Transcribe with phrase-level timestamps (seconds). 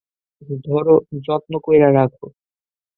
[0.65, 0.95] ধরো,
[1.25, 2.25] যত্ন কইরা রাখো।